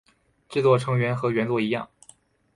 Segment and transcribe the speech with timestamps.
[0.49, 1.87] 制作成员和原作一样。